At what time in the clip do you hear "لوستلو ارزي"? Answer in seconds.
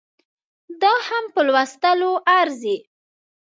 1.47-2.77